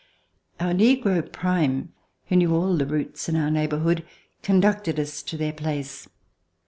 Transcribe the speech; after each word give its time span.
Our 0.59 0.73
negro. 0.73 1.31
Prime, 1.31 1.93
who 2.25 2.35
knew 2.35 2.55
all 2.55 2.75
the 2.75 2.87
routes 2.87 3.29
in 3.29 3.35
our 3.35 3.51
neighborhood, 3.51 4.03
conducted 4.41 4.99
us 4.99 5.21
to 5.21 5.37
their 5.37 5.53
place. 5.53 6.07